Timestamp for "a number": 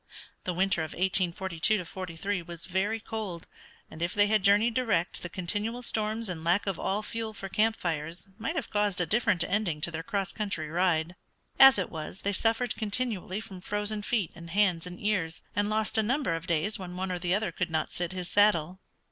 15.99-16.33